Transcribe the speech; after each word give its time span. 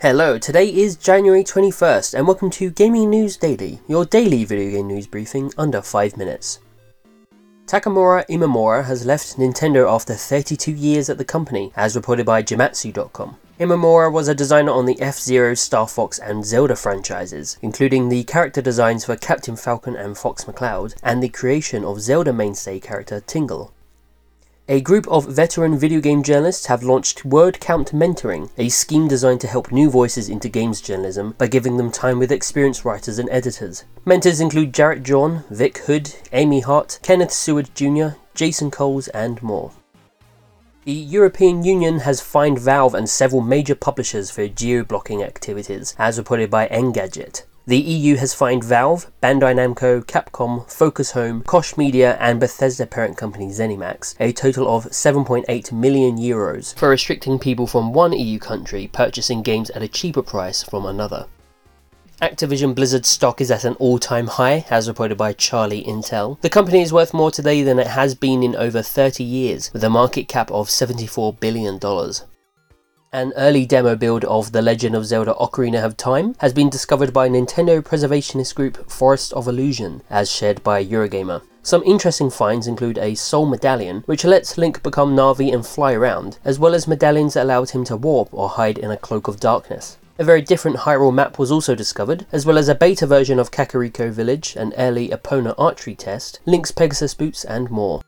Hello, 0.00 0.38
today 0.38 0.68
is 0.72 0.96
January 0.96 1.42
21st, 1.42 2.14
and 2.14 2.26
welcome 2.26 2.50
to 2.50 2.70
Gaming 2.70 3.10
News 3.10 3.36
Daily, 3.36 3.80
your 3.88 4.04
daily 4.04 4.44
video 4.44 4.70
game 4.70 4.86
news 4.86 5.06
briefing 5.06 5.52
under 5.58 5.82
5 5.82 6.16
minutes. 6.16 6.60
Takamura 7.66 8.24
Imamura 8.28 8.84
has 8.84 9.04
left 9.04 9.36
Nintendo 9.36 9.92
after 9.92 10.14
32 10.14 10.70
years 10.72 11.10
at 11.10 11.18
the 11.18 11.24
company, 11.24 11.72
as 11.76 11.96
reported 11.96 12.24
by 12.24 12.42
Gematsu.com. 12.42 13.36
Imamura 13.58 14.12
was 14.12 14.28
a 14.28 14.34
designer 14.36 14.70
on 14.70 14.86
the 14.86 15.00
F-Zero, 15.00 15.54
Star 15.54 15.88
Fox 15.88 16.20
and 16.20 16.44
Zelda 16.44 16.76
franchises, 16.76 17.58
including 17.60 18.08
the 18.08 18.22
character 18.22 18.62
designs 18.62 19.04
for 19.04 19.16
Captain 19.16 19.56
Falcon 19.56 19.96
and 19.96 20.16
Fox 20.16 20.44
McCloud, 20.44 20.94
and 21.02 21.20
the 21.20 21.28
creation 21.28 21.84
of 21.84 22.00
Zelda 22.00 22.32
mainstay 22.32 22.78
character 22.78 23.20
Tingle. 23.20 23.74
A 24.70 24.82
group 24.82 25.08
of 25.08 25.24
veteran 25.24 25.78
video 25.78 25.98
game 25.98 26.22
journalists 26.22 26.66
have 26.66 26.82
launched 26.82 27.24
Word 27.24 27.58
Count 27.58 27.92
Mentoring, 27.92 28.50
a 28.58 28.68
scheme 28.68 29.08
designed 29.08 29.40
to 29.40 29.46
help 29.46 29.72
new 29.72 29.88
voices 29.88 30.28
into 30.28 30.50
games 30.50 30.82
journalism 30.82 31.34
by 31.38 31.46
giving 31.46 31.78
them 31.78 31.90
time 31.90 32.18
with 32.18 32.30
experienced 32.30 32.84
writers 32.84 33.18
and 33.18 33.30
editors. 33.30 33.84
Mentors 34.04 34.42
include 34.42 34.74
Jarrett 34.74 35.04
John, 35.04 35.44
Vic 35.48 35.78
Hood, 35.78 36.14
Amy 36.32 36.60
Hart, 36.60 36.98
Kenneth 37.02 37.32
Seward 37.32 37.70
Jr., 37.74 38.08
Jason 38.34 38.70
Coles, 38.70 39.08
and 39.08 39.42
more. 39.42 39.72
The 40.84 40.92
European 40.92 41.64
Union 41.64 42.00
has 42.00 42.20
fined 42.20 42.58
Valve 42.58 42.94
and 42.94 43.08
several 43.08 43.40
major 43.40 43.74
publishers 43.74 44.30
for 44.30 44.48
geo-blocking 44.48 45.22
activities, 45.22 45.94
as 45.98 46.18
reported 46.18 46.50
by 46.50 46.68
Engadget. 46.68 47.44
The 47.68 47.76
EU 47.76 48.16
has 48.16 48.32
fined 48.32 48.64
Valve, 48.64 49.10
Bandai 49.22 49.52
Namco, 49.52 50.02
Capcom, 50.02 50.66
Focus 50.72 51.10
Home, 51.10 51.42
Koch 51.42 51.76
Media, 51.76 52.16
and 52.18 52.40
Bethesda 52.40 52.86
parent 52.86 53.18
company 53.18 53.48
ZeniMax 53.48 54.14
a 54.18 54.32
total 54.32 54.74
of 54.74 54.86
7.8 54.86 55.70
million 55.70 56.16
euros 56.16 56.74
for 56.78 56.88
restricting 56.88 57.38
people 57.38 57.66
from 57.66 57.92
one 57.92 58.14
EU 58.14 58.38
country 58.38 58.88
purchasing 58.90 59.42
games 59.42 59.68
at 59.68 59.82
a 59.82 59.86
cheaper 59.86 60.22
price 60.22 60.62
from 60.62 60.86
another. 60.86 61.26
Activision 62.22 62.74
Blizzard 62.74 63.04
stock 63.04 63.38
is 63.38 63.50
at 63.50 63.66
an 63.66 63.74
all 63.74 63.98
time 63.98 64.28
high, 64.28 64.64
as 64.70 64.88
reported 64.88 65.18
by 65.18 65.34
Charlie 65.34 65.84
Intel. 65.84 66.40
The 66.40 66.48
company 66.48 66.80
is 66.80 66.90
worth 66.90 67.12
more 67.12 67.30
today 67.30 67.62
than 67.62 67.78
it 67.78 67.88
has 67.88 68.14
been 68.14 68.42
in 68.42 68.56
over 68.56 68.80
30 68.80 69.22
years, 69.22 69.70
with 69.74 69.84
a 69.84 69.90
market 69.90 70.26
cap 70.26 70.50
of 70.50 70.68
$74 70.68 71.38
billion. 71.38 71.78
An 73.10 73.32
early 73.38 73.64
demo 73.64 73.96
build 73.96 74.26
of 74.26 74.52
The 74.52 74.60
Legend 74.60 74.94
of 74.94 75.06
Zelda 75.06 75.32
Ocarina 75.32 75.82
of 75.82 75.96
Time 75.96 76.34
has 76.40 76.52
been 76.52 76.68
discovered 76.68 77.10
by 77.10 77.26
Nintendo 77.26 77.80
preservationist 77.80 78.54
group 78.54 78.90
Forest 78.90 79.32
of 79.32 79.48
Illusion, 79.48 80.02
as 80.10 80.30
shared 80.30 80.62
by 80.62 80.84
Eurogamer. 80.84 81.40
Some 81.62 81.82
interesting 81.84 82.28
finds 82.28 82.66
include 82.66 82.98
a 82.98 83.14
soul 83.14 83.46
medallion, 83.46 84.02
which 84.04 84.26
lets 84.26 84.58
Link 84.58 84.82
become 84.82 85.16
Navi 85.16 85.54
and 85.54 85.66
fly 85.66 85.94
around, 85.94 86.38
as 86.44 86.58
well 86.58 86.74
as 86.74 86.86
medallions 86.86 87.32
that 87.32 87.44
allowed 87.44 87.70
him 87.70 87.82
to 87.84 87.96
warp 87.96 88.28
or 88.30 88.50
hide 88.50 88.76
in 88.76 88.90
a 88.90 88.96
cloak 88.98 89.26
of 89.26 89.40
darkness. 89.40 89.96
A 90.18 90.24
very 90.24 90.42
different 90.42 90.76
Hyrule 90.76 91.14
map 91.14 91.38
was 91.38 91.50
also 91.50 91.74
discovered, 91.74 92.26
as 92.30 92.44
well 92.44 92.58
as 92.58 92.68
a 92.68 92.74
beta 92.74 93.06
version 93.06 93.38
of 93.38 93.50
Kakariko 93.50 94.10
Village, 94.10 94.54
an 94.54 94.74
early 94.76 95.08
Epona 95.08 95.54
archery 95.56 95.94
test, 95.94 96.40
Link's 96.44 96.72
Pegasus 96.72 97.14
boots, 97.14 97.42
and 97.42 97.70
more. 97.70 98.02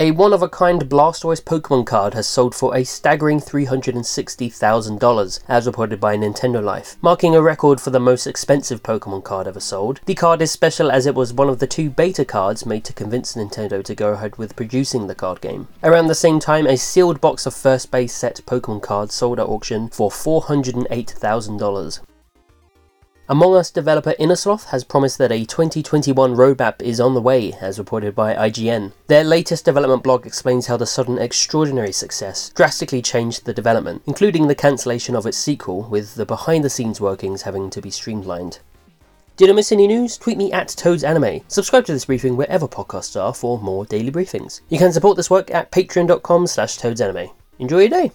A 0.00 0.12
one 0.12 0.32
of 0.32 0.42
a 0.42 0.48
kind 0.48 0.88
Blastoise 0.88 1.42
Pokemon 1.42 1.84
card 1.84 2.14
has 2.14 2.28
sold 2.28 2.54
for 2.54 2.76
a 2.76 2.84
staggering 2.84 3.40
$360,000, 3.40 5.40
as 5.48 5.66
reported 5.66 5.98
by 5.98 6.16
Nintendo 6.16 6.62
Life, 6.62 6.96
marking 7.02 7.34
a 7.34 7.42
record 7.42 7.80
for 7.80 7.90
the 7.90 7.98
most 7.98 8.24
expensive 8.24 8.84
Pokemon 8.84 9.24
card 9.24 9.48
ever 9.48 9.58
sold. 9.58 10.00
The 10.06 10.14
card 10.14 10.40
is 10.40 10.52
special 10.52 10.92
as 10.92 11.06
it 11.06 11.16
was 11.16 11.32
one 11.32 11.48
of 11.48 11.58
the 11.58 11.66
two 11.66 11.90
beta 11.90 12.24
cards 12.24 12.64
made 12.64 12.84
to 12.84 12.92
convince 12.92 13.34
Nintendo 13.34 13.82
to 13.82 13.94
go 13.96 14.12
ahead 14.12 14.38
with 14.38 14.54
producing 14.54 15.08
the 15.08 15.16
card 15.16 15.40
game. 15.40 15.66
Around 15.82 16.06
the 16.06 16.14
same 16.14 16.38
time, 16.38 16.68
a 16.68 16.76
sealed 16.76 17.20
box 17.20 17.44
of 17.44 17.52
first 17.52 17.90
base 17.90 18.14
set 18.14 18.40
Pokemon 18.46 18.82
cards 18.82 19.16
sold 19.16 19.40
at 19.40 19.48
auction 19.48 19.88
for 19.88 20.10
$408,000. 20.10 22.00
Among 23.30 23.54
Us 23.56 23.70
developer 23.70 24.14
Innersloth 24.18 24.64
has 24.68 24.84
promised 24.84 25.18
that 25.18 25.30
a 25.30 25.44
2021 25.44 26.34
roadmap 26.34 26.80
is 26.80 26.98
on 26.98 27.12
the 27.12 27.20
way, 27.20 27.52
as 27.60 27.78
reported 27.78 28.14
by 28.14 28.34
IGN. 28.34 28.92
Their 29.06 29.22
latest 29.22 29.66
development 29.66 30.02
blog 30.02 30.24
explains 30.24 30.66
how 30.66 30.78
the 30.78 30.86
sudden 30.86 31.18
extraordinary 31.18 31.92
success 31.92 32.48
drastically 32.54 33.02
changed 33.02 33.44
the 33.44 33.52
development, 33.52 34.00
including 34.06 34.46
the 34.46 34.54
cancellation 34.54 35.14
of 35.14 35.26
its 35.26 35.36
sequel, 35.36 35.82
with 35.82 36.14
the 36.14 36.24
behind 36.24 36.64
the 36.64 36.70
scenes 36.70 37.02
workings 37.02 37.42
having 37.42 37.68
to 37.68 37.82
be 37.82 37.90
streamlined. 37.90 38.60
Did 39.36 39.50
I 39.50 39.52
miss 39.52 39.72
any 39.72 39.86
news? 39.86 40.16
Tweet 40.16 40.38
me 40.38 40.50
at 40.50 40.68
Toads 40.68 41.04
Anime. 41.04 41.42
Subscribe 41.48 41.84
to 41.84 41.92
this 41.92 42.06
briefing 42.06 42.34
wherever 42.34 42.66
podcasts 42.66 43.20
are 43.20 43.34
for 43.34 43.58
more 43.58 43.84
daily 43.84 44.10
briefings. 44.10 44.62
You 44.70 44.78
can 44.78 44.90
support 44.90 45.18
this 45.18 45.28
work 45.28 45.50
at 45.50 45.70
patreon.com 45.70 46.46
slash 46.46 46.78
toadsanime. 46.78 47.30
Enjoy 47.58 47.80
your 47.80 47.90
day! 47.90 48.06